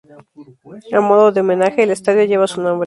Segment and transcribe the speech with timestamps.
[0.97, 2.79] A modo de homenaje, el Estadio lleva su nombre.